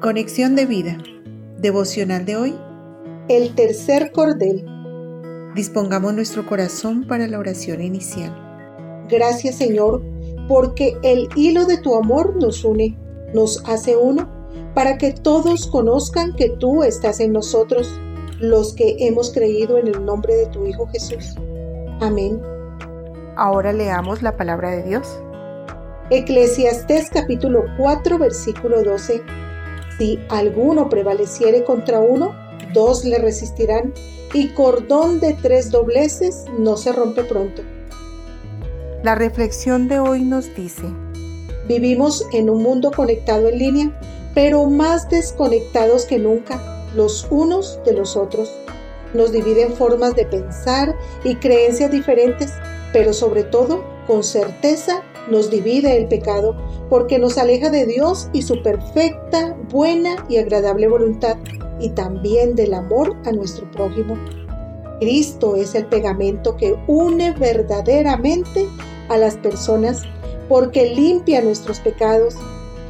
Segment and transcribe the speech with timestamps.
[0.00, 0.96] Conexión de vida.
[1.58, 2.58] Devocional de hoy.
[3.28, 4.64] El tercer cordel.
[5.54, 8.34] Dispongamos nuestro corazón para la oración inicial.
[9.10, 10.02] Gracias Señor,
[10.48, 12.96] porque el hilo de tu amor nos une,
[13.34, 14.26] nos hace uno,
[14.74, 18.00] para que todos conozcan que tú estás en nosotros,
[18.38, 21.34] los que hemos creído en el nombre de tu Hijo Jesús.
[22.00, 22.40] Amén.
[23.36, 25.20] Ahora leamos la palabra de Dios.
[26.08, 29.22] Eclesiastés capítulo 4 versículo 12
[30.00, 32.34] si alguno prevaleciere contra uno,
[32.72, 33.92] dos le resistirán,
[34.32, 37.60] y cordón de tres dobleces no se rompe pronto.
[39.02, 40.84] La reflexión de hoy nos dice,
[41.68, 44.00] Vivimos en un mundo conectado en línea,
[44.34, 48.50] pero más desconectados que nunca, los unos de los otros.
[49.12, 52.52] Nos dividen formas de pensar y creencias diferentes,
[52.92, 56.56] pero sobre todo, con certeza, nos divide el pecado
[56.88, 61.36] porque nos aleja de Dios y su perfecta, buena y agradable voluntad
[61.78, 64.16] y también del amor a nuestro prójimo.
[64.98, 68.66] Cristo es el pegamento que une verdaderamente
[69.08, 70.02] a las personas
[70.48, 72.34] porque limpia nuestros pecados,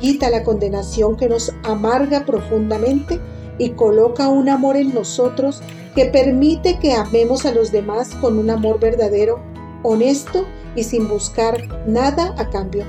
[0.00, 3.20] quita la condenación que nos amarga profundamente
[3.58, 5.62] y coloca un amor en nosotros
[5.94, 9.40] que permite que amemos a los demás con un amor verdadero,
[9.82, 12.84] honesto y sin buscar nada a cambio.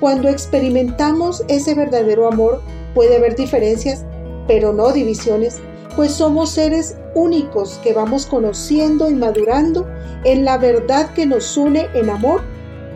[0.00, 2.62] Cuando experimentamos ese verdadero amor
[2.94, 4.04] puede haber diferencias,
[4.46, 5.60] pero no divisiones,
[5.96, 9.86] pues somos seres únicos que vamos conociendo y madurando
[10.24, 12.42] en la verdad que nos une en amor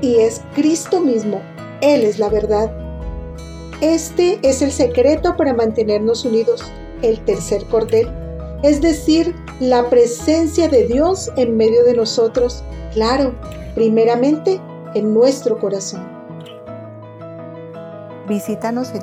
[0.00, 1.40] y es Cristo mismo.
[1.80, 2.72] Él es la verdad.
[3.80, 6.62] Este es el secreto para mantenernos unidos,
[7.02, 8.08] el tercer cordel,
[8.64, 13.34] es decir, la presencia de Dios en medio de nosotros, claro,
[13.74, 14.58] primeramente
[14.94, 16.02] en nuestro corazón.
[18.26, 19.02] Visítanos en